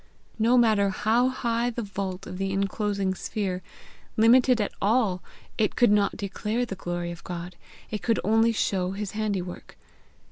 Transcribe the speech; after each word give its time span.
No 0.39 0.57
matter 0.57 0.89
how 0.89 1.29
high 1.29 1.69
the 1.69 1.83
vault 1.83 2.25
of 2.25 2.39
the 2.39 2.51
inclosing 2.51 3.13
sphere; 3.13 3.61
limited 4.17 4.59
at 4.59 4.71
all 4.81 5.21
it 5.59 5.75
could 5.75 5.91
not 5.91 6.17
declare 6.17 6.65
the 6.65 6.73
glory 6.73 7.11
of 7.11 7.23
God, 7.23 7.55
it 7.91 8.01
could 8.01 8.19
only 8.23 8.51
show 8.51 8.93
his 8.93 9.11
handiwork. 9.11 9.77